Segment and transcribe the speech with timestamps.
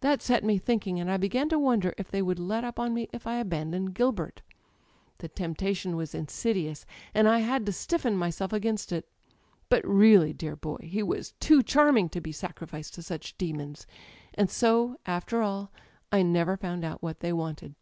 [0.00, 2.92] That set me thinking, and I began to wonder if they would let up on
[2.92, 4.42] me if I abandoned Gilbert.
[5.18, 9.06] The temptation was: insidious, and I had to stiffen myself against it;
[9.68, 10.78] but really, dear boy!
[10.82, 13.86] he was too charming to be sacrificed to such demons.
[14.34, 15.70] And so, after all,
[16.10, 17.76] I never found out what they wanted